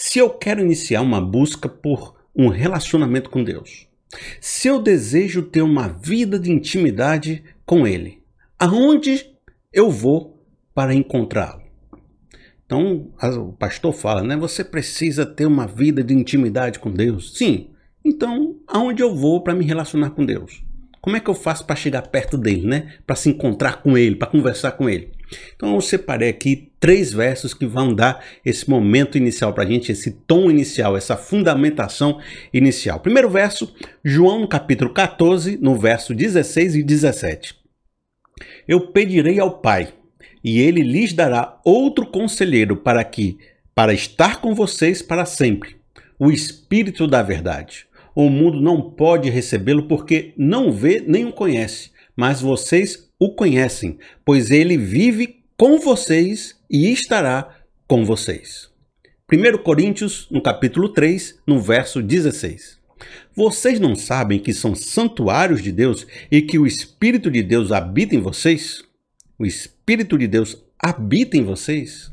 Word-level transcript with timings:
Se 0.00 0.20
eu 0.20 0.30
quero 0.30 0.60
iniciar 0.60 1.00
uma 1.00 1.20
busca 1.20 1.68
por 1.68 2.14
um 2.32 2.46
relacionamento 2.46 3.28
com 3.28 3.42
Deus, 3.42 3.88
se 4.40 4.68
eu 4.68 4.80
desejo 4.80 5.42
ter 5.42 5.60
uma 5.60 5.88
vida 5.88 6.38
de 6.38 6.52
intimidade 6.52 7.42
com 7.66 7.84
Ele, 7.84 8.22
aonde 8.56 9.28
eu 9.72 9.90
vou 9.90 10.40
para 10.72 10.94
encontrá-lo? 10.94 11.62
Então, 12.64 13.10
o 13.20 13.52
pastor 13.54 13.92
fala, 13.92 14.22
né? 14.22 14.36
Você 14.36 14.62
precisa 14.62 15.26
ter 15.26 15.46
uma 15.46 15.66
vida 15.66 16.00
de 16.04 16.14
intimidade 16.14 16.78
com 16.78 16.92
Deus. 16.92 17.36
Sim. 17.36 17.70
Então, 18.04 18.54
aonde 18.68 19.02
eu 19.02 19.12
vou 19.16 19.42
para 19.42 19.52
me 19.52 19.64
relacionar 19.64 20.10
com 20.10 20.24
Deus? 20.24 20.62
Como 21.00 21.16
é 21.16 21.20
que 21.20 21.28
eu 21.28 21.34
faço 21.34 21.66
para 21.66 21.74
chegar 21.74 22.02
perto 22.02 22.38
dele, 22.38 22.68
né? 22.68 22.94
Para 23.04 23.16
se 23.16 23.30
encontrar 23.30 23.82
com 23.82 23.98
ele, 23.98 24.14
para 24.14 24.30
conversar 24.30 24.70
com 24.72 24.88
ele? 24.88 25.17
Então 25.54 25.74
eu 25.74 25.80
separei 25.80 26.28
aqui 26.28 26.70
três 26.80 27.12
versos 27.12 27.52
que 27.52 27.66
vão 27.66 27.92
dar 27.92 28.24
esse 28.44 28.68
momento 28.68 29.18
inicial 29.18 29.52
para 29.52 29.64
a 29.64 29.66
gente, 29.66 29.92
esse 29.92 30.10
tom 30.10 30.50
inicial, 30.50 30.96
essa 30.96 31.16
fundamentação 31.16 32.20
inicial. 32.52 33.00
Primeiro 33.00 33.28
verso, 33.28 33.74
João 34.04 34.46
capítulo 34.46 34.92
14, 34.92 35.58
no 35.58 35.76
verso 35.76 36.14
16 36.14 36.76
e 36.76 36.82
17. 36.82 37.56
Eu 38.66 38.92
pedirei 38.92 39.40
ao 39.40 39.58
Pai, 39.58 39.92
e 40.42 40.60
ele 40.60 40.82
lhes 40.82 41.12
dará 41.12 41.60
outro 41.64 42.06
conselheiro 42.06 42.76
para 42.76 43.02
que, 43.02 43.38
para 43.74 43.92
estar 43.92 44.40
com 44.40 44.54
vocês 44.54 45.02
para 45.02 45.24
sempre, 45.24 45.76
o 46.18 46.30
Espírito 46.30 47.06
da 47.06 47.22
Verdade. 47.22 47.86
O 48.14 48.28
mundo 48.28 48.60
não 48.60 48.90
pode 48.90 49.30
recebê-lo 49.30 49.86
porque 49.86 50.32
não 50.36 50.72
vê 50.72 51.02
nem 51.06 51.24
o 51.24 51.32
conhece, 51.32 51.90
mas 52.16 52.40
vocês 52.40 53.07
o 53.18 53.34
conhecem, 53.34 53.98
pois 54.24 54.50
ele 54.50 54.76
vive 54.76 55.42
com 55.56 55.78
vocês 55.78 56.56
e 56.70 56.92
estará 56.92 57.56
com 57.86 58.04
vocês. 58.04 58.70
1 59.30 59.58
Coríntios, 59.62 60.28
no 60.30 60.42
capítulo 60.42 60.88
3, 60.90 61.40
no 61.46 61.60
verso 61.60 62.00
16. 62.00 62.78
Vocês 63.34 63.78
não 63.78 63.94
sabem 63.94 64.38
que 64.38 64.52
são 64.52 64.74
santuários 64.74 65.62
de 65.62 65.72
Deus 65.72 66.06
e 66.30 66.42
que 66.42 66.58
o 66.58 66.66
Espírito 66.66 67.30
de 67.30 67.42
Deus 67.42 67.72
habita 67.72 68.14
em 68.14 68.20
vocês? 68.20 68.82
O 69.38 69.44
Espírito 69.44 70.16
de 70.16 70.26
Deus 70.26 70.56
habita 70.78 71.36
em 71.36 71.44
vocês? 71.44 72.12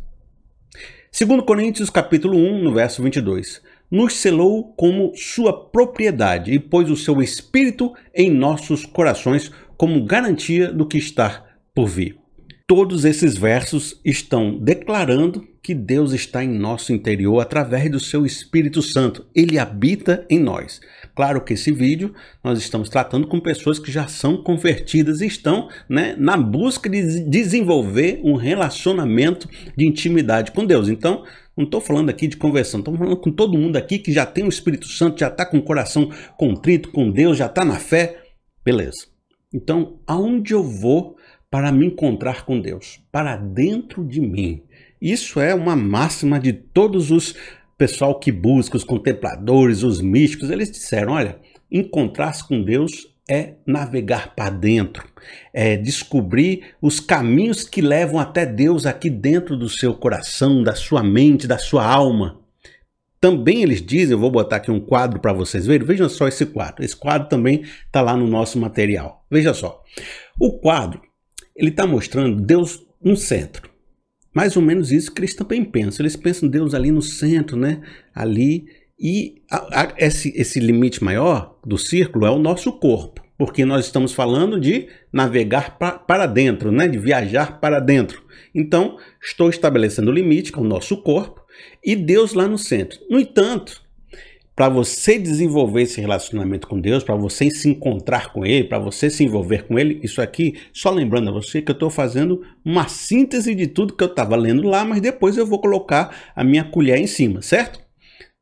2 1.17 1.45
Coríntios 1.45 1.89
capítulo 1.89 2.37
1, 2.37 2.63
no 2.63 2.73
verso 2.73 3.01
22. 3.01 3.61
Nos 3.95 4.17
selou 4.17 4.73
como 4.73 5.13
sua 5.15 5.53
propriedade 5.69 6.51
e 6.51 6.59
pôs 6.59 6.89
o 6.89 6.97
seu 6.97 7.21
Espírito 7.21 7.93
em 8.13 8.29
nossos 8.29 8.85
corações 8.85 9.49
como 9.77 10.03
garantia 10.03 10.69
do 10.69 10.85
que 10.85 10.97
está 10.97 11.45
por 11.73 11.87
vir. 11.87 12.24
Todos 12.67 13.05
esses 13.05 13.37
versos 13.37 14.01
estão 14.03 14.57
declarando 14.57 15.47
que 15.61 15.75
Deus 15.75 16.13
está 16.13 16.43
em 16.43 16.49
nosso 16.49 16.91
interior 16.91 17.39
através 17.39 17.91
do 17.91 17.99
seu 17.99 18.25
Espírito 18.25 18.81
Santo. 18.81 19.23
Ele 19.35 19.59
habita 19.59 20.25
em 20.27 20.39
nós. 20.39 20.81
Claro 21.15 21.41
que 21.41 21.53
esse 21.53 21.71
vídeo 21.71 22.15
nós 22.43 22.57
estamos 22.57 22.89
tratando 22.89 23.27
com 23.27 23.39
pessoas 23.39 23.77
que 23.77 23.91
já 23.91 24.07
são 24.07 24.41
convertidas 24.41 25.21
e 25.21 25.27
estão 25.27 25.69
né, 25.87 26.15
na 26.17 26.35
busca 26.37 26.89
de 26.89 27.19
desenvolver 27.29 28.19
um 28.23 28.33
relacionamento 28.33 29.47
de 29.77 29.87
intimidade 29.87 30.51
com 30.51 30.65
Deus. 30.65 30.89
Então, 30.89 31.23
não 31.55 31.65
estou 31.65 31.79
falando 31.79 32.09
aqui 32.09 32.27
de 32.27 32.35
conversão, 32.35 32.79
estou 32.79 32.97
falando 32.97 33.17
com 33.17 33.31
todo 33.31 33.59
mundo 33.59 33.75
aqui 33.75 33.99
que 33.99 34.11
já 34.11 34.25
tem 34.25 34.43
o 34.43 34.49
Espírito 34.49 34.87
Santo, 34.87 35.19
já 35.19 35.27
está 35.27 35.45
com 35.45 35.59
o 35.59 35.63
coração 35.63 36.09
contrito 36.35 36.89
com 36.89 37.11
Deus, 37.11 37.37
já 37.37 37.45
está 37.45 37.63
na 37.63 37.75
fé. 37.75 38.23
Beleza. 38.63 39.05
Então, 39.53 39.99
aonde 40.07 40.53
eu 40.53 40.63
vou 40.63 41.15
para 41.55 41.71
me 41.71 41.85
encontrar 41.85 42.43
com 42.43 42.59
Deus? 42.59 42.99
Para 43.09 43.37
dentro 43.37 44.03
de 44.03 44.19
mim. 44.19 44.61
Isso 45.01 45.39
é 45.39 45.55
uma 45.55 45.73
máxima 45.73 46.37
de 46.37 46.51
todos 46.51 47.11
os 47.11 47.33
pessoal 47.77 48.19
que 48.19 48.29
busca, 48.29 48.75
os 48.75 48.83
contempladores, 48.83 49.81
os 49.81 50.01
místicos. 50.01 50.49
Eles 50.49 50.69
disseram: 50.69 51.13
olha, 51.13 51.39
encontrar-se 51.71 52.45
com 52.45 52.61
Deus 52.61 53.07
é 53.29 53.53
navegar 53.65 54.35
para 54.35 54.49
dentro, 54.49 55.07
é 55.53 55.77
descobrir 55.77 56.75
os 56.81 56.99
caminhos 56.99 57.63
que 57.63 57.81
levam 57.81 58.19
até 58.19 58.45
Deus 58.45 58.85
aqui 58.85 59.09
dentro 59.09 59.55
do 59.55 59.69
seu 59.69 59.93
coração, 59.93 60.61
da 60.61 60.75
sua 60.75 61.01
mente, 61.01 61.47
da 61.47 61.57
sua 61.57 61.85
alma. 61.85 62.41
Também 63.21 63.63
eles 63.63 63.81
dizem, 63.81 64.11
eu 64.11 64.19
vou 64.19 64.29
botar 64.29 64.57
aqui 64.57 64.69
um 64.69 64.81
quadro 64.81 65.21
para 65.21 65.31
vocês 65.31 65.65
verem, 65.65 65.87
vejam 65.87 66.09
só 66.09 66.27
esse 66.27 66.45
quadro. 66.45 66.83
Esse 66.83 66.97
quadro 66.97 67.29
também 67.29 67.61
está 67.85 68.01
lá 68.01 68.17
no 68.17 68.27
nosso 68.27 68.59
material. 68.59 69.25
Veja 69.31 69.53
só. 69.53 69.81
O 70.37 70.59
quadro, 70.59 71.01
ele 71.55 71.69
está 71.69 71.87
mostrando 71.87 72.41
Deus 72.41 72.85
no 73.01 73.15
centro. 73.15 73.69
Mais 74.33 74.57
ou 74.57 74.61
menos 74.61 74.91
isso 74.91 75.13
que 75.13 75.21
eles 75.21 75.33
também 75.33 75.63
pensam. 75.63 76.03
Eles 76.03 76.17
pensam 76.17 76.49
Deus 76.49 76.73
ali 76.73 76.91
no 76.91 77.01
centro, 77.01 77.55
né? 77.55 77.81
Ali. 78.13 78.65
E 78.99 79.41
a, 79.49 79.81
a, 79.81 79.93
esse, 79.97 80.33
esse 80.35 80.59
limite 80.59 81.03
maior 81.03 81.57
do 81.65 81.77
círculo 81.77 82.25
é 82.25 82.29
o 82.29 82.39
nosso 82.39 82.73
corpo. 82.73 83.23
Porque 83.37 83.63
nós 83.63 83.85
estamos 83.85 84.13
falando 84.13 84.59
de 84.59 84.87
navegar 85.11 85.77
pra, 85.77 85.93
para 85.93 86.25
dentro, 86.25 86.71
né? 86.71 86.87
De 86.87 86.97
viajar 86.97 87.59
para 87.61 87.79
dentro. 87.79 88.23
Então, 88.53 88.97
estou 89.21 89.49
estabelecendo 89.49 90.11
o 90.11 90.13
limite, 90.13 90.51
com 90.51 90.61
o 90.61 90.67
nosso 90.67 90.97
corpo, 90.97 91.41
e 91.83 91.95
Deus 91.95 92.33
lá 92.33 92.47
no 92.47 92.57
centro. 92.57 92.99
No 93.09 93.19
entanto, 93.19 93.81
para 94.55 94.69
você 94.69 95.19
desenvolver 95.19 95.81
esse 95.81 95.99
relacionamento 95.99 96.67
com 96.67 96.79
Deus, 96.79 97.03
para 97.03 97.15
você 97.15 97.51
se 97.51 97.67
encontrar 97.67 98.31
com 98.31 98.45
Ele, 98.45 98.63
para 98.63 98.79
você 98.79 99.09
se 99.09 99.23
envolver 99.23 99.67
com 99.67 99.77
Ele, 99.77 99.99
isso 100.01 100.21
aqui, 100.21 100.55
só 100.71 100.89
lembrando 100.89 101.29
a 101.29 101.33
você 101.33 101.61
que 101.61 101.71
eu 101.71 101.73
estou 101.73 101.89
fazendo 101.89 102.41
uma 102.63 102.87
síntese 102.87 103.53
de 103.53 103.67
tudo 103.67 103.93
que 103.93 104.03
eu 104.03 104.07
estava 104.07 104.35
lendo 104.35 104.67
lá, 104.67 104.85
mas 104.85 105.01
depois 105.01 105.35
eu 105.37 105.45
vou 105.45 105.59
colocar 105.59 106.31
a 106.33 106.43
minha 106.43 106.63
colher 106.63 106.97
em 106.97 107.07
cima, 107.07 107.41
certo? 107.41 107.83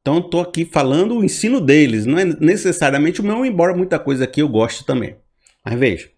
Então 0.01 0.19
estou 0.19 0.41
aqui 0.41 0.65
falando 0.65 1.17
o 1.17 1.23
ensino 1.23 1.59
deles, 1.59 2.05
não 2.05 2.19
é 2.19 2.25
necessariamente 2.25 3.19
o 3.19 3.23
meu, 3.23 3.43
embora 3.43 3.75
muita 3.75 3.97
coisa 3.97 4.25
aqui 4.25 4.41
eu 4.41 4.49
goste 4.49 4.85
também. 4.85 5.15
Mas 5.65 5.79
veja, 5.79 6.09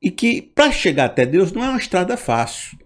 e 0.00 0.10
que 0.10 0.42
para 0.42 0.70
chegar 0.70 1.06
até 1.06 1.26
Deus 1.26 1.50
não 1.50 1.64
é 1.64 1.70
uma 1.70 1.78
estrada 1.78 2.16
fácil. 2.16 2.78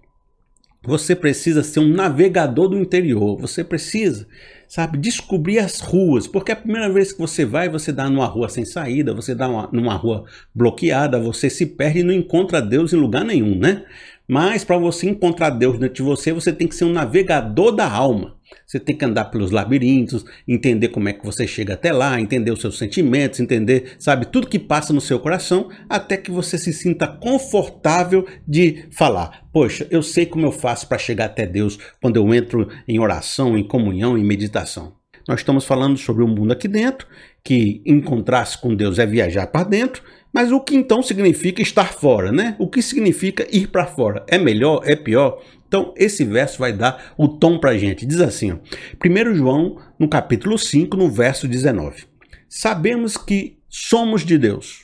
Você 0.85 1.15
precisa 1.15 1.63
ser 1.63 1.81
um 1.81 1.89
navegador 1.89 2.69
do 2.69 2.79
interior. 2.79 3.39
Você 3.41 3.63
precisa, 3.63 4.27
sabe, 4.73 4.97
descobrir 4.97 5.59
as 5.59 5.81
ruas. 5.81 6.27
Porque 6.27 6.51
a 6.51 6.57
primeira 6.57 6.91
vez 6.91 7.13
que 7.13 7.19
você 7.19 7.45
vai, 7.45 7.69
você 7.69 7.93
dá 7.93 8.09
numa 8.09 8.25
rua 8.25 8.49
sem 8.49 8.65
saída, 8.65 9.13
você 9.13 9.35
dá 9.35 9.47
uma, 9.47 9.69
numa 9.71 9.95
rua 9.95 10.25
bloqueada, 10.55 11.21
você 11.21 11.51
se 11.51 11.67
perde 11.67 11.99
e 11.99 12.03
não 12.03 12.15
encontra 12.15 12.63
Deus 12.63 12.91
em 12.91 12.97
lugar 12.97 13.23
nenhum, 13.23 13.55
né? 13.55 13.85
Mas 14.27 14.65
para 14.65 14.79
você 14.79 15.11
encontrar 15.11 15.51
Deus 15.51 15.79
dentro 15.79 15.97
de 15.97 16.03
você, 16.03 16.33
você 16.33 16.51
tem 16.55 16.67
que 16.67 16.75
ser 16.75 16.87
um 16.87 16.93
navegador 16.93 17.71
da 17.71 17.87
alma. 17.87 18.35
Você 18.73 18.81
tem 18.81 18.97
que 18.97 19.05
andar 19.05 19.27
pelos 19.27 19.51
labirintos, 19.51 20.25
entender 20.49 20.89
como 20.89 21.07
é 21.07 21.13
que 21.13 21.27
você 21.27 21.47
chega 21.47 21.75
até 21.75 21.93
lá, 21.93 22.19
entender 22.19 22.51
os 22.51 22.63
seus 22.63 22.79
sentimentos, 22.79 23.39
entender, 23.39 23.97
sabe, 23.99 24.25
tudo 24.25 24.47
que 24.47 24.59
passa 24.59 24.95
no 24.95 25.01
seu 25.01 25.21
coração, 25.21 25.69
até 25.91 26.17
que 26.17 26.31
você 26.31 26.57
se 26.57 26.73
sinta 26.73 27.07
confortável 27.07 28.27
de 28.49 28.87
falar: 28.91 29.47
Poxa, 29.53 29.87
eu 29.91 30.03
sei 30.03 30.25
como 30.25 30.47
eu 30.47 30.53
faço 30.53 30.89
para 30.89 30.97
chegar 30.97 31.27
até 31.27 31.47
Deus 31.47 31.79
quando 32.01 32.17
eu 32.17 32.33
entro 32.33 32.67
em 32.89 32.99
oração, 32.99 33.59
em 33.59 33.63
comunhão, 33.63 34.17
em 34.17 34.25
meditação. 34.25 34.95
Nós 35.29 35.41
estamos 35.41 35.67
falando 35.67 35.99
sobre 35.99 36.25
o 36.25 36.29
mundo 36.29 36.53
aqui 36.53 36.67
dentro, 36.67 37.07
que 37.45 37.83
encontrar-se 37.85 38.57
com 38.57 38.75
Deus 38.75 38.99
é 38.99 39.05
viajar 39.05 39.49
para 39.49 39.69
dentro, 39.69 40.03
mas 40.33 40.51
o 40.51 40.59
que 40.59 40.75
então 40.75 41.03
significa 41.03 41.61
estar 41.61 41.93
fora, 41.93 42.33
né? 42.33 42.57
O 42.59 42.67
que 42.67 42.81
significa 42.81 43.47
ir 43.55 43.67
para 43.67 43.85
fora? 43.85 44.25
É 44.27 44.39
melhor? 44.39 44.81
É 44.87 44.97
pior? 44.97 45.43
Então, 45.73 45.95
esse 45.97 46.23
verso 46.23 46.59
vai 46.59 46.71
dar 46.71 47.15
o 47.17 47.27
tom 47.27 47.59
para 47.59 47.71
a 47.71 47.79
gente. 47.79 48.05
Diz 48.05 48.21
assim, 48.21 48.53
ó, 48.53 48.57
1 49.03 49.35
João, 49.35 49.79
no 49.99 50.07
capítulo 50.07 50.59
5, 50.59 50.99
no 50.99 51.11
verso 51.11 51.49
19. 51.49 52.05
Sabemos 52.47 53.17
que 53.17 53.59
somos 53.71 54.23
de 54.23 54.37
Deus 54.37 54.83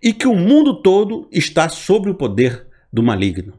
e 0.00 0.12
que 0.12 0.28
o 0.28 0.36
mundo 0.36 0.82
todo 0.82 1.28
está 1.32 1.68
sob 1.68 2.08
o 2.10 2.14
poder 2.14 2.64
do 2.92 3.02
maligno. 3.02 3.54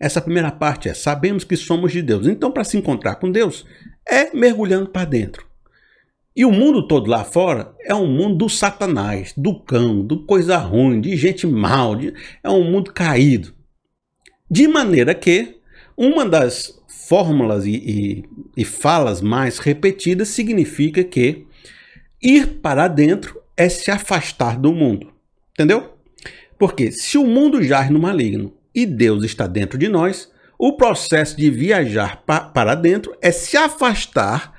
Essa 0.00 0.22
primeira 0.22 0.50
parte 0.50 0.88
é: 0.88 0.94
sabemos 0.94 1.44
que 1.44 1.54
somos 1.54 1.92
de 1.92 2.00
Deus. 2.00 2.26
Então, 2.26 2.50
para 2.50 2.64
se 2.64 2.78
encontrar 2.78 3.16
com 3.16 3.30
Deus, 3.30 3.66
é 4.08 4.34
mergulhando 4.34 4.88
para 4.88 5.04
dentro. 5.04 5.46
E 6.34 6.46
o 6.46 6.50
mundo 6.50 6.88
todo 6.88 7.10
lá 7.10 7.24
fora 7.24 7.74
é 7.84 7.94
um 7.94 8.06
mundo 8.06 8.36
do 8.36 8.48
satanás, 8.48 9.34
do 9.36 9.60
cão, 9.60 10.02
do 10.02 10.24
coisa 10.24 10.56
ruim, 10.56 10.98
de 10.98 11.14
gente 11.14 11.46
mal, 11.46 11.94
de, 11.94 12.14
é 12.42 12.48
um 12.48 12.64
mundo 12.64 12.90
caído. 12.90 13.59
De 14.50 14.66
maneira 14.66 15.14
que 15.14 15.56
uma 15.96 16.26
das 16.26 16.80
fórmulas 17.08 17.64
e, 17.66 17.70
e, 17.74 18.24
e 18.56 18.64
falas 18.64 19.20
mais 19.20 19.58
repetidas 19.58 20.28
significa 20.28 21.04
que 21.04 21.46
ir 22.20 22.58
para 22.60 22.88
dentro 22.88 23.40
é 23.56 23.68
se 23.68 23.90
afastar 23.90 24.58
do 24.58 24.72
mundo. 24.72 25.12
Entendeu? 25.52 25.94
Porque 26.58 26.90
se 26.90 27.16
o 27.16 27.26
mundo 27.26 27.62
jaz 27.62 27.90
no 27.90 28.00
maligno 28.00 28.52
e 28.74 28.84
Deus 28.86 29.24
está 29.24 29.46
dentro 29.46 29.78
de 29.78 29.88
nós, 29.88 30.30
o 30.58 30.72
processo 30.72 31.36
de 31.36 31.50
viajar 31.50 32.22
pa 32.26 32.40
para 32.40 32.74
dentro 32.74 33.16
é 33.22 33.30
se 33.30 33.56
afastar 33.56 34.52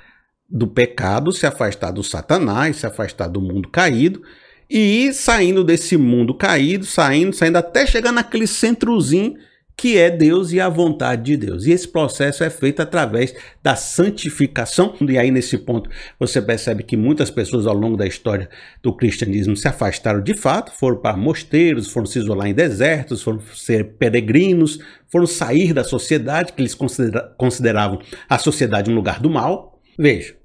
do 0.48 0.66
pecado, 0.66 1.32
se 1.32 1.46
afastar 1.46 1.90
do 1.90 2.02
Satanás, 2.02 2.76
se 2.76 2.86
afastar 2.86 3.28
do 3.28 3.40
mundo 3.40 3.68
caído 3.68 4.22
e 4.68 5.06
ir 5.06 5.12
saindo 5.12 5.62
desse 5.62 5.96
mundo 5.96 6.34
caído, 6.34 6.84
saindo, 6.84 7.34
saindo 7.34 7.56
até 7.56 7.86
chegar 7.86 8.10
naquele 8.10 8.46
centrozinho 8.46 9.36
que 9.82 9.98
é 9.98 10.08
Deus 10.08 10.52
e 10.52 10.60
a 10.60 10.68
vontade 10.68 11.24
de 11.24 11.36
Deus. 11.36 11.66
E 11.66 11.72
esse 11.72 11.88
processo 11.88 12.44
é 12.44 12.48
feito 12.48 12.80
através 12.80 13.34
da 13.60 13.74
santificação. 13.74 14.94
E 15.00 15.18
aí, 15.18 15.28
nesse 15.32 15.58
ponto, 15.58 15.90
você 16.20 16.40
percebe 16.40 16.84
que 16.84 16.96
muitas 16.96 17.32
pessoas 17.32 17.66
ao 17.66 17.74
longo 17.74 17.96
da 17.96 18.06
história 18.06 18.48
do 18.80 18.94
cristianismo 18.94 19.56
se 19.56 19.66
afastaram 19.66 20.22
de 20.22 20.36
fato, 20.36 20.70
foram 20.70 20.98
para 20.98 21.16
mosteiros, 21.16 21.88
foram 21.88 22.06
se 22.06 22.20
isolar 22.20 22.46
em 22.46 22.54
desertos, 22.54 23.24
foram 23.24 23.40
ser 23.56 23.94
peregrinos, 23.94 24.78
foram 25.08 25.26
sair 25.26 25.72
da 25.72 25.82
sociedade, 25.82 26.52
que 26.52 26.62
eles 26.62 26.76
considera 26.76 27.34
consideravam 27.36 27.98
a 28.28 28.38
sociedade 28.38 28.88
um 28.88 28.94
lugar 28.94 29.18
do 29.18 29.28
mal. 29.28 29.80
Veja, 29.98 30.36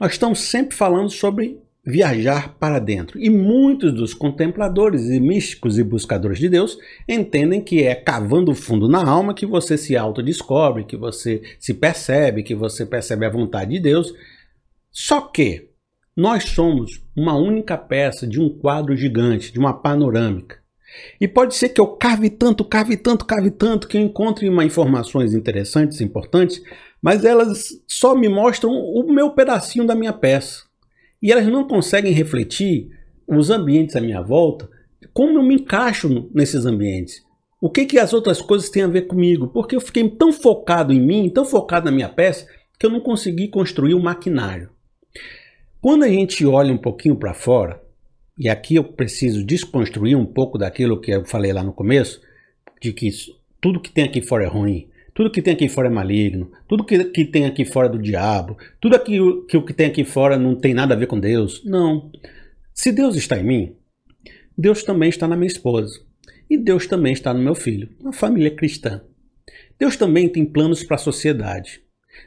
nós 0.00 0.12
estamos 0.12 0.38
sempre 0.38 0.76
falando 0.76 1.10
sobre 1.10 1.58
viajar 1.86 2.56
para 2.58 2.78
dentro. 2.78 3.20
E 3.20 3.28
muitos 3.28 3.92
dos 3.92 4.14
contempladores 4.14 5.02
e 5.10 5.20
místicos 5.20 5.78
e 5.78 5.84
buscadores 5.84 6.38
de 6.38 6.48
Deus 6.48 6.78
entendem 7.06 7.60
que 7.60 7.82
é 7.82 7.94
cavando 7.94 8.54
fundo 8.54 8.88
na 8.88 9.04
alma 9.06 9.34
que 9.34 9.44
você 9.44 9.76
se 9.76 9.96
autodescobre, 9.96 10.84
que 10.84 10.96
você 10.96 11.42
se 11.58 11.74
percebe, 11.74 12.42
que 12.42 12.54
você 12.54 12.86
percebe 12.86 13.26
a 13.26 13.30
vontade 13.30 13.72
de 13.72 13.80
Deus. 13.80 14.14
Só 14.90 15.20
que 15.20 15.68
nós 16.16 16.44
somos 16.44 17.02
uma 17.14 17.36
única 17.36 17.76
peça 17.76 18.26
de 18.26 18.40
um 18.40 18.48
quadro 18.48 18.96
gigante, 18.96 19.52
de 19.52 19.58
uma 19.58 19.74
panorâmica. 19.74 20.62
E 21.20 21.26
pode 21.26 21.54
ser 21.56 21.70
que 21.70 21.80
eu 21.80 21.88
cave 21.88 22.30
tanto, 22.30 22.64
cave 22.64 22.96
tanto, 22.96 23.24
cave 23.24 23.50
tanto, 23.50 23.88
que 23.88 23.96
eu 23.96 24.00
encontre 24.00 24.48
uma 24.48 24.64
informações 24.64 25.34
interessantes, 25.34 26.00
importantes, 26.00 26.62
mas 27.02 27.24
elas 27.24 27.68
só 27.86 28.14
me 28.14 28.28
mostram 28.28 28.70
o 28.70 29.12
meu 29.12 29.32
pedacinho 29.32 29.86
da 29.86 29.94
minha 29.94 30.12
peça. 30.12 30.62
E 31.24 31.32
elas 31.32 31.46
não 31.46 31.66
conseguem 31.66 32.12
refletir 32.12 32.90
os 33.26 33.48
ambientes 33.48 33.96
à 33.96 34.00
minha 34.00 34.20
volta, 34.20 34.68
como 35.14 35.38
eu 35.38 35.42
me 35.42 35.54
encaixo 35.54 36.28
nesses 36.34 36.66
ambientes. 36.66 37.22
O 37.58 37.70
que, 37.70 37.86
que 37.86 37.98
as 37.98 38.12
outras 38.12 38.42
coisas 38.42 38.68
têm 38.68 38.82
a 38.82 38.88
ver 38.88 39.06
comigo? 39.06 39.48
Porque 39.48 39.74
eu 39.74 39.80
fiquei 39.80 40.06
tão 40.06 40.30
focado 40.30 40.92
em 40.92 41.00
mim, 41.00 41.30
tão 41.30 41.46
focado 41.46 41.86
na 41.86 41.90
minha 41.90 42.10
peça, 42.10 42.46
que 42.78 42.84
eu 42.84 42.90
não 42.90 43.00
consegui 43.00 43.48
construir 43.48 43.94
o 43.94 44.00
um 44.00 44.02
maquinário. 44.02 44.68
Quando 45.80 46.02
a 46.02 46.08
gente 46.08 46.44
olha 46.44 46.70
um 46.70 46.76
pouquinho 46.76 47.16
para 47.16 47.32
fora, 47.32 47.82
e 48.38 48.46
aqui 48.46 48.74
eu 48.74 48.84
preciso 48.84 49.42
desconstruir 49.42 50.18
um 50.18 50.26
pouco 50.26 50.58
daquilo 50.58 51.00
que 51.00 51.10
eu 51.10 51.24
falei 51.24 51.54
lá 51.54 51.64
no 51.64 51.72
começo, 51.72 52.20
de 52.82 52.92
que 52.92 53.08
tudo 53.62 53.80
que 53.80 53.90
tem 53.90 54.04
aqui 54.04 54.20
fora 54.20 54.44
é 54.44 54.48
ruim, 54.48 54.90
tudo 55.14 55.30
que 55.30 55.40
tem 55.40 55.54
aqui 55.54 55.68
fora 55.68 55.86
é 55.86 55.90
maligno. 55.90 56.50
Tudo 56.68 56.84
que, 56.84 57.04
que 57.04 57.24
tem 57.24 57.46
aqui 57.46 57.64
fora 57.64 57.86
é 57.86 57.90
do 57.90 57.98
diabo. 57.98 58.58
Tudo 58.80 58.96
aquilo 58.96 59.46
que 59.46 59.60
que 59.60 59.72
tem 59.72 59.86
aqui 59.86 60.04
fora 60.04 60.36
não 60.36 60.56
tem 60.56 60.74
nada 60.74 60.92
a 60.94 60.96
ver 60.96 61.06
com 61.06 61.20
Deus. 61.20 61.62
Não. 61.64 62.10
Se 62.74 62.90
Deus 62.90 63.14
está 63.14 63.38
em 63.38 63.44
mim, 63.44 63.76
Deus 64.58 64.82
também 64.82 65.08
está 65.08 65.28
na 65.28 65.36
minha 65.36 65.46
esposa. 65.46 66.00
E 66.50 66.58
Deus 66.58 66.88
também 66.88 67.12
está 67.12 67.32
no 67.32 67.42
meu 67.42 67.54
filho, 67.54 67.88
uma 68.00 68.12
família 68.12 68.50
cristã. 68.50 69.00
Deus 69.78 69.96
também 69.96 70.28
tem 70.28 70.44
planos 70.44 70.82
para 70.82 70.96
a 70.96 70.98
sociedade. 70.98 71.80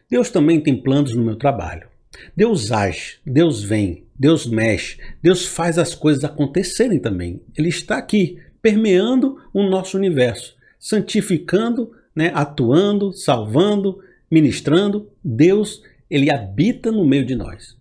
Deus 0.09 0.29
também 0.29 0.59
tem 0.59 0.81
planos 0.81 1.13
no 1.13 1.23
meu 1.23 1.35
trabalho. 1.35 1.87
Deus 2.35 2.71
age, 2.71 3.19
Deus 3.25 3.61
vem, 3.61 4.07
Deus 4.17 4.45
mexe, 4.45 4.97
Deus 5.21 5.45
faz 5.45 5.77
as 5.77 5.93
coisas 5.93 6.23
acontecerem 6.23 6.99
também. 6.99 7.41
Ele 7.57 7.69
está 7.69 7.97
aqui, 7.97 8.39
permeando 8.61 9.37
o 9.53 9.63
nosso 9.63 9.97
universo, 9.97 10.55
santificando 10.79 11.91
né, 12.17 12.31
atuando, 12.33 13.13
salvando, 13.13 13.99
ministrando, 14.29 15.07
Deus, 15.23 15.83
ele 16.09 16.31
habita 16.31 16.91
no 16.91 17.05
meio 17.05 17.23
de 17.23 17.35
nós. 17.35 17.77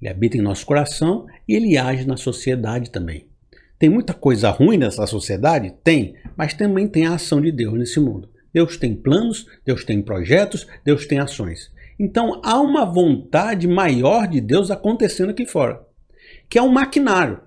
Ele 0.00 0.08
habita 0.08 0.36
em 0.36 0.40
nosso 0.40 0.64
coração 0.64 1.26
e 1.48 1.56
ele 1.56 1.76
age 1.76 2.06
na 2.06 2.16
sociedade 2.16 2.88
também. 2.88 3.26
Tem 3.80 3.90
muita 3.90 4.14
coisa 4.14 4.48
ruim 4.48 4.76
nessa 4.76 5.04
sociedade? 5.08 5.74
Tem, 5.82 6.14
mas 6.36 6.54
também 6.54 6.86
tem 6.86 7.04
a 7.08 7.14
ação 7.14 7.40
de 7.40 7.50
Deus 7.50 7.76
nesse 7.76 7.98
mundo. 7.98 8.28
Deus 8.54 8.76
tem 8.76 8.94
planos, 8.94 9.48
Deus 9.66 9.84
tem 9.84 10.00
projetos, 10.00 10.68
Deus 10.84 11.04
tem 11.04 11.18
ações. 11.18 11.72
Então 11.98 12.40
há 12.44 12.60
uma 12.60 12.84
vontade 12.84 13.66
maior 13.66 14.28
de 14.28 14.40
Deus 14.40 14.70
acontecendo 14.70 15.30
aqui 15.30 15.44
fora, 15.44 15.84
que 16.48 16.56
é 16.56 16.62
um 16.62 16.70
maquinário. 16.70 17.40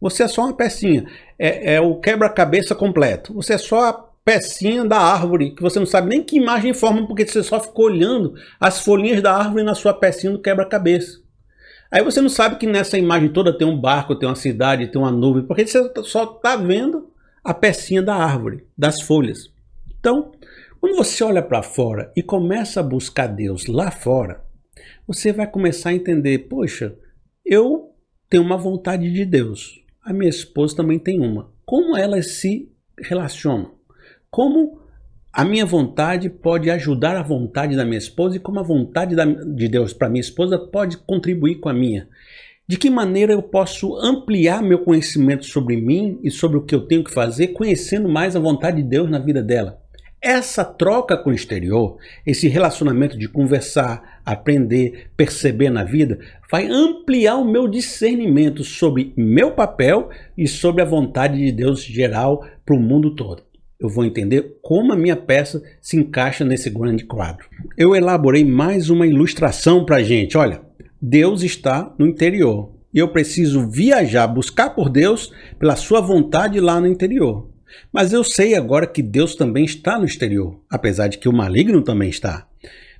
Você 0.00 0.22
é 0.22 0.28
só 0.28 0.46
uma 0.46 0.56
pecinha, 0.56 1.04
é, 1.38 1.74
é 1.74 1.80
o 1.80 1.96
quebra-cabeça 1.96 2.74
completo. 2.74 3.34
Você 3.34 3.52
é 3.52 3.58
só 3.58 4.09
pecinha 4.24 4.84
da 4.84 4.98
árvore, 4.98 5.54
que 5.54 5.62
você 5.62 5.78
não 5.78 5.86
sabe 5.86 6.08
nem 6.08 6.22
que 6.22 6.36
imagem 6.36 6.74
forma, 6.74 7.06
porque 7.06 7.26
você 7.26 7.42
só 7.42 7.60
ficou 7.60 7.86
olhando 7.86 8.34
as 8.58 8.84
folhinhas 8.84 9.22
da 9.22 9.34
árvore 9.34 9.64
na 9.64 9.74
sua 9.74 9.94
pecinha 9.94 10.32
do 10.32 10.40
quebra-cabeça. 10.40 11.20
Aí 11.90 12.04
você 12.04 12.20
não 12.20 12.28
sabe 12.28 12.56
que 12.56 12.66
nessa 12.66 12.96
imagem 12.96 13.32
toda 13.32 13.56
tem 13.56 13.66
um 13.66 13.80
barco, 13.80 14.14
tem 14.14 14.28
uma 14.28 14.36
cidade, 14.36 14.86
tem 14.86 15.00
uma 15.00 15.10
nuvem, 15.10 15.44
porque 15.44 15.66
você 15.66 15.90
só 16.04 16.24
está 16.24 16.54
vendo 16.54 17.10
a 17.42 17.52
pecinha 17.52 18.02
da 18.02 18.14
árvore, 18.14 18.64
das 18.78 19.00
folhas. 19.00 19.50
Então, 19.98 20.30
quando 20.80 20.96
você 20.96 21.24
olha 21.24 21.42
para 21.42 21.62
fora 21.62 22.12
e 22.14 22.22
começa 22.22 22.80
a 22.80 22.84
buscar 22.84 23.26
Deus 23.26 23.66
lá 23.66 23.90
fora, 23.90 24.44
você 25.06 25.32
vai 25.32 25.46
começar 25.46 25.90
a 25.90 25.94
entender: 25.94 26.38
poxa, 26.48 26.94
eu 27.44 27.92
tenho 28.28 28.44
uma 28.44 28.56
vontade 28.56 29.12
de 29.12 29.24
Deus, 29.24 29.82
a 30.02 30.12
minha 30.12 30.30
esposa 30.30 30.76
também 30.76 30.98
tem 30.98 31.20
uma. 31.20 31.50
Como 31.66 31.96
elas 31.96 32.32
se 32.36 32.70
relacionam? 32.98 33.79
Como 34.30 34.78
a 35.32 35.44
minha 35.44 35.66
vontade 35.66 36.30
pode 36.30 36.70
ajudar 36.70 37.16
a 37.16 37.22
vontade 37.22 37.76
da 37.76 37.84
minha 37.84 37.98
esposa 37.98 38.36
e 38.36 38.40
como 38.40 38.60
a 38.60 38.64
vontade 38.64 39.14
da, 39.14 39.24
de 39.24 39.68
Deus 39.68 39.92
para 39.92 40.08
minha 40.08 40.20
esposa 40.20 40.58
pode 40.58 40.96
contribuir 40.98 41.56
com 41.56 41.68
a 41.68 41.74
minha. 41.74 42.08
De 42.66 42.76
que 42.76 42.88
maneira 42.88 43.32
eu 43.32 43.42
posso 43.42 43.96
ampliar 43.96 44.62
meu 44.62 44.78
conhecimento 44.78 45.44
sobre 45.44 45.76
mim 45.76 46.20
e 46.22 46.30
sobre 46.30 46.56
o 46.56 46.62
que 46.62 46.74
eu 46.74 46.86
tenho 46.86 47.02
que 47.02 47.12
fazer, 47.12 47.48
conhecendo 47.48 48.08
mais 48.08 48.36
a 48.36 48.40
vontade 48.40 48.80
de 48.80 48.88
Deus 48.88 49.10
na 49.10 49.18
vida 49.18 49.42
dela? 49.42 49.80
Essa 50.22 50.64
troca 50.64 51.16
com 51.16 51.30
o 51.30 51.34
exterior, 51.34 51.96
esse 52.24 52.46
relacionamento 52.46 53.18
de 53.18 53.26
conversar, 53.26 54.20
aprender, 54.24 55.10
perceber 55.16 55.70
na 55.70 55.82
vida, 55.82 56.18
vai 56.50 56.66
ampliar 56.66 57.36
o 57.36 57.44
meu 57.44 57.66
discernimento 57.66 58.62
sobre 58.62 59.12
meu 59.16 59.52
papel 59.52 60.10
e 60.36 60.46
sobre 60.46 60.82
a 60.82 60.84
vontade 60.84 61.38
de 61.38 61.50
Deus 61.50 61.82
geral 61.82 62.44
para 62.64 62.76
o 62.76 62.80
mundo 62.80 63.14
todo 63.14 63.49
eu 63.80 63.88
vou 63.88 64.04
entender 64.04 64.58
como 64.60 64.92
a 64.92 64.96
minha 64.96 65.16
peça 65.16 65.62
se 65.80 65.96
encaixa 65.96 66.44
nesse 66.44 66.68
grande 66.68 67.04
quadro. 67.04 67.48
Eu 67.76 67.96
elaborei 67.96 68.44
mais 68.44 68.90
uma 68.90 69.06
ilustração 69.06 69.84
para 69.84 69.96
a 69.96 70.02
gente. 70.02 70.36
Olha, 70.36 70.60
Deus 71.00 71.42
está 71.42 71.94
no 71.98 72.06
interior 72.06 72.72
e 72.92 72.98
eu 72.98 73.08
preciso 73.08 73.68
viajar, 73.68 74.26
buscar 74.26 74.70
por 74.70 74.90
Deus 74.90 75.32
pela 75.58 75.76
sua 75.76 76.00
vontade 76.00 76.60
lá 76.60 76.78
no 76.78 76.86
interior. 76.86 77.48
Mas 77.92 78.12
eu 78.12 78.22
sei 78.22 78.54
agora 78.54 78.86
que 78.86 79.02
Deus 79.02 79.34
também 79.34 79.64
está 79.64 79.98
no 79.98 80.04
exterior, 80.04 80.60
apesar 80.68 81.08
de 81.08 81.18
que 81.18 81.28
o 81.28 81.32
maligno 81.32 81.82
também 81.82 82.10
está. 82.10 82.46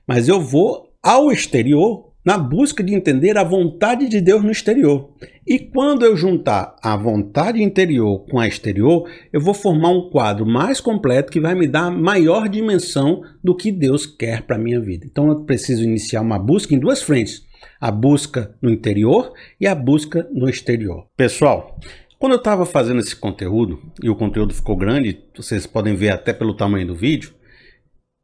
Mas 0.06 0.28
eu 0.28 0.40
vou 0.40 0.94
ao 1.02 1.30
exterior 1.30 2.09
na 2.25 2.37
busca 2.37 2.82
de 2.82 2.94
entender 2.94 3.37
a 3.38 3.44
vontade 3.44 4.09
de 4.09 4.21
Deus 4.21 4.42
no 4.42 4.50
exterior. 4.50 5.11
E 5.47 5.59
quando 5.59 6.04
eu 6.04 6.16
juntar 6.16 6.76
a 6.83 6.97
vontade 6.97 7.62
interior 7.62 8.26
com 8.30 8.38
a 8.38 8.47
exterior, 8.47 9.09
eu 9.33 9.40
vou 9.40 9.54
formar 9.54 9.90
um 9.90 10.11
quadro 10.11 10.47
mais 10.47 10.80
completo 10.80 11.33
que 11.33 11.40
vai 11.40 11.54
me 11.54 11.66
dar 11.66 11.90
maior 11.90 12.49
dimensão 12.49 13.23
do 13.42 13.56
que 13.56 13.73
Deus 13.73 14.06
quer 14.06 14.42
para 14.42 14.56
a 14.56 14.59
minha 14.59 14.80
vida. 14.80 15.06
Então 15.11 15.28
eu 15.28 15.44
preciso 15.44 15.83
iniciar 15.83 16.21
uma 16.21 16.38
busca 16.38 16.75
em 16.75 16.78
duas 16.78 17.02
frentes: 17.02 17.42
a 17.80 17.90
busca 17.90 18.54
no 18.61 18.71
interior 18.71 19.33
e 19.61 19.66
a 19.66 19.75
busca 19.75 20.28
no 20.33 20.49
exterior. 20.49 21.06
Pessoal, 21.16 21.78
quando 22.18 22.33
eu 22.33 22.38
estava 22.38 22.66
fazendo 22.66 23.00
esse 23.00 23.16
conteúdo, 23.16 23.80
e 24.02 24.11
o 24.11 24.14
conteúdo 24.14 24.52
ficou 24.52 24.76
grande, 24.76 25.25
vocês 25.35 25.66
podem 25.66 25.94
ver 25.94 26.11
até 26.11 26.35
pelo 26.35 26.54
tamanho 26.54 26.87
do 26.87 26.94
vídeo, 26.94 27.33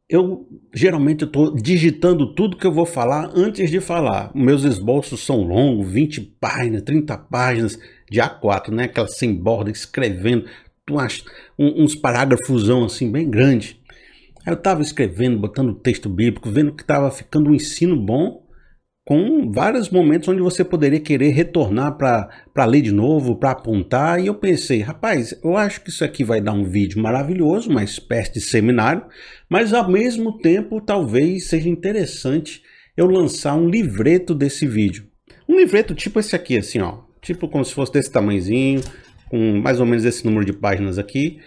eu 0.09 0.47
geralmente 0.73 1.25
estou 1.25 1.53
digitando 1.53 2.33
tudo 2.33 2.55
que 2.55 2.65
eu 2.65 2.71
vou 2.71 2.85
falar 2.85 3.29
antes 3.35 3.69
de 3.69 3.81
falar. 3.81 4.31
Meus 4.33 4.63
esboços 4.63 5.19
são 5.19 5.41
longos, 5.41 5.91
20 5.91 6.21
páginas, 6.39 6.81
30 6.83 7.17
páginas 7.17 7.79
de 8.09 8.19
A4, 8.19 8.69
né? 8.69 8.85
Aquela 8.85 9.07
sem 9.07 9.35
borda, 9.35 9.69
escrevendo 9.69 10.45
uns 11.59 11.93
parágrafos 11.93 12.69
assim 12.69 13.11
bem 13.11 13.29
grande. 13.29 13.77
Eu 14.45 14.53
estava 14.53 14.81
escrevendo, 14.81 15.37
botando 15.37 15.73
texto 15.73 16.07
bíblico, 16.07 16.49
vendo 16.49 16.71
que 16.71 16.83
estava 16.83 17.11
ficando 17.11 17.49
um 17.49 17.53
ensino 17.53 17.97
bom 17.97 18.46
com 19.07 19.49
vários 19.49 19.89
momentos 19.89 20.27
onde 20.27 20.41
você 20.41 20.65
poderia 20.65 20.99
querer 20.99 21.29
retornar 21.29 21.97
para 21.97 22.65
ler 22.65 22.81
de 22.81 22.91
novo, 22.91 23.37
para 23.37 23.51
apontar, 23.51 24.19
e 24.21 24.27
eu 24.27 24.35
pensei, 24.35 24.81
rapaz, 24.81 25.33
eu 25.41 25.55
acho 25.55 25.79
que 25.79 25.89
isso 25.89 26.03
aqui 26.03 26.25
vai 26.25 26.41
dar 26.41 26.51
um 26.51 26.65
vídeo 26.65 27.01
maravilhoso, 27.01 27.69
uma 27.69 27.85
espécie 27.85 28.33
de 28.33 28.41
seminário, 28.41 29.05
mas 29.49 29.73
ao 29.73 29.89
mesmo 29.89 30.37
tempo 30.39 30.81
talvez 30.81 31.47
seja 31.47 31.69
interessante 31.69 32.61
eu 32.97 33.07
lançar 33.07 33.55
um 33.55 33.69
livreto 33.69 34.35
desse 34.35 34.67
vídeo. 34.67 35.07
Um 35.47 35.55
livreto 35.55 35.95
tipo 35.95 36.19
esse 36.19 36.35
aqui, 36.35 36.57
assim, 36.57 36.81
ó, 36.81 36.97
tipo 37.21 37.47
como 37.47 37.63
se 37.63 37.73
fosse 37.73 37.93
desse 37.93 38.11
tamanhozinho, 38.11 38.81
com 39.29 39.61
mais 39.61 39.79
ou 39.79 39.85
menos 39.85 40.03
esse 40.03 40.25
número 40.25 40.43
de 40.43 40.51
páginas 40.51 40.99
aqui. 40.99 41.39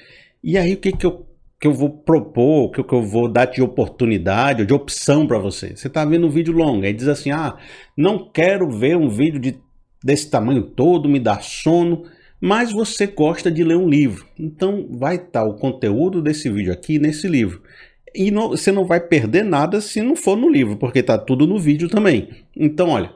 E 0.42 0.56
aí 0.56 0.72
o 0.72 0.78
que 0.78 0.92
que 0.92 1.04
eu 1.04 1.26
que 1.60 1.66
eu 1.66 1.74
vou 1.74 1.90
propor, 1.90 2.64
o 2.64 2.70
que, 2.70 2.80
eu 2.80 3.02
vou 3.02 3.28
dar 3.28 3.44
de 3.44 3.60
oportunidade 3.60 4.62
ou 4.62 4.66
de 4.66 4.72
opção 4.72 5.26
para 5.26 5.38
você. 5.38 5.76
Você 5.76 5.88
está 5.88 6.04
vendo 6.06 6.26
um 6.26 6.30
vídeo 6.30 6.54
longo, 6.54 6.86
aí 6.86 6.92
diz 6.94 7.06
assim: 7.06 7.30
ah, 7.30 7.58
não 7.94 8.30
quero 8.32 8.70
ver 8.70 8.96
um 8.96 9.10
vídeo 9.10 9.38
de, 9.38 9.58
desse 10.02 10.30
tamanho 10.30 10.62
todo, 10.62 11.08
me 11.08 11.20
dá 11.20 11.38
sono. 11.40 12.04
mas 12.40 12.72
você 12.72 13.06
gosta 13.06 13.50
de 13.50 13.62
ler 13.62 13.76
um 13.76 13.88
livro. 13.88 14.26
Então 14.38 14.88
vai 14.90 15.16
estar 15.16 15.44
o 15.44 15.54
conteúdo 15.54 16.22
desse 16.22 16.48
vídeo 16.48 16.72
aqui 16.72 16.98
nesse 16.98 17.28
livro. 17.28 17.60
E 18.14 18.30
não, 18.30 18.48
você 18.48 18.72
não 18.72 18.86
vai 18.86 18.98
perder 18.98 19.44
nada 19.44 19.80
se 19.82 20.00
não 20.00 20.16
for 20.16 20.36
no 20.36 20.48
livro, 20.48 20.76
porque 20.76 21.00
está 21.00 21.18
tudo 21.18 21.46
no 21.46 21.58
vídeo 21.58 21.88
também. 21.88 22.30
Então, 22.56 22.88
olha, 22.88 23.12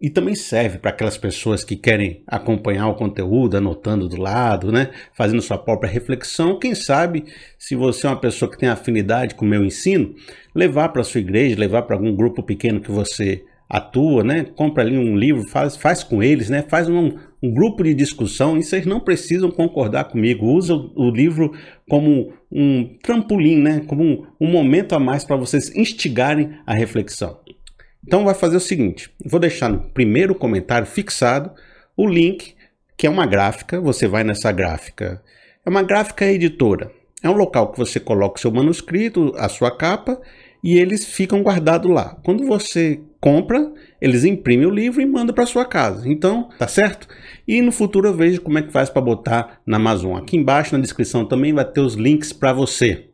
e 0.00 0.10
também 0.10 0.34
serve 0.34 0.78
para 0.78 0.90
aquelas 0.90 1.16
pessoas 1.16 1.64
que 1.64 1.74
querem 1.74 2.22
acompanhar 2.26 2.88
o 2.88 2.94
conteúdo, 2.94 3.56
anotando 3.56 4.08
do 4.08 4.20
lado, 4.20 4.70
né? 4.70 4.90
Fazendo 5.14 5.40
sua 5.40 5.56
própria 5.56 5.90
reflexão. 5.90 6.58
Quem 6.58 6.74
sabe, 6.74 7.24
se 7.58 7.74
você 7.74 8.06
é 8.06 8.10
uma 8.10 8.20
pessoa 8.20 8.50
que 8.50 8.58
tem 8.58 8.68
afinidade 8.68 9.34
com 9.34 9.46
o 9.46 9.48
meu 9.48 9.64
ensino, 9.64 10.14
levar 10.54 10.90
para 10.90 11.02
sua 11.02 11.20
igreja, 11.20 11.58
levar 11.58 11.82
para 11.82 11.96
algum 11.96 12.14
grupo 12.14 12.42
pequeno 12.42 12.80
que 12.80 12.90
você 12.90 13.42
atua, 13.68 14.22
né? 14.22 14.44
Compra 14.54 14.82
ali 14.82 14.98
um 14.98 15.16
livro, 15.16 15.48
faz, 15.48 15.76
faz 15.76 16.04
com 16.04 16.22
eles, 16.22 16.50
né? 16.50 16.62
Faz 16.68 16.90
um, 16.90 17.12
um 17.42 17.50
grupo 17.52 17.82
de 17.82 17.94
discussão 17.94 18.58
e 18.58 18.62
vocês 18.62 18.84
não 18.84 19.00
precisam 19.00 19.50
concordar 19.50 20.04
comigo. 20.04 20.46
Usa 20.46 20.74
o, 20.74 20.92
o 20.94 21.10
livro 21.10 21.52
como 21.88 22.34
um 22.52 22.96
trampolim, 23.02 23.62
né? 23.62 23.80
Como 23.86 24.04
um, 24.04 24.26
um 24.38 24.50
momento 24.50 24.94
a 24.94 25.00
mais 25.00 25.24
para 25.24 25.36
vocês 25.36 25.74
instigarem 25.74 26.50
a 26.66 26.74
reflexão. 26.74 27.38
Então 28.06 28.24
vai 28.24 28.34
fazer 28.34 28.56
o 28.56 28.60
seguinte, 28.60 29.10
vou 29.24 29.40
deixar 29.40 29.68
no 29.68 29.80
primeiro 29.90 30.34
comentário 30.34 30.86
fixado 30.86 31.50
o 31.96 32.06
link, 32.06 32.54
que 32.96 33.06
é 33.06 33.10
uma 33.10 33.26
gráfica, 33.26 33.80
você 33.80 34.06
vai 34.06 34.22
nessa 34.22 34.52
gráfica. 34.52 35.22
É 35.64 35.68
uma 35.68 35.82
gráfica 35.82 36.24
editora. 36.24 36.90
É 37.22 37.28
um 37.28 37.36
local 37.36 37.72
que 37.72 37.78
você 37.78 37.98
coloca 37.98 38.38
o 38.38 38.40
seu 38.40 38.52
manuscrito, 38.52 39.32
a 39.36 39.48
sua 39.48 39.76
capa, 39.76 40.20
e 40.62 40.78
eles 40.78 41.04
ficam 41.04 41.42
guardados 41.42 41.90
lá. 41.90 42.16
Quando 42.22 42.46
você 42.46 43.00
compra, 43.20 43.72
eles 44.00 44.24
imprimem 44.24 44.66
o 44.66 44.70
livro 44.70 45.00
e 45.00 45.06
mandam 45.06 45.34
para 45.34 45.46
sua 45.46 45.64
casa. 45.64 46.08
Então, 46.08 46.48
tá 46.58 46.68
certo? 46.68 47.08
E 47.46 47.60
no 47.60 47.72
futuro 47.72 48.08
eu 48.08 48.14
vejo 48.14 48.40
como 48.40 48.58
é 48.58 48.62
que 48.62 48.72
faz 48.72 48.88
para 48.88 49.02
botar 49.02 49.60
na 49.66 49.76
Amazon. 49.76 50.16
Aqui 50.16 50.36
embaixo 50.36 50.74
na 50.74 50.80
descrição 50.80 51.24
também 51.24 51.52
vai 51.52 51.64
ter 51.64 51.80
os 51.80 51.94
links 51.94 52.32
para 52.32 52.52
você. 52.52 53.08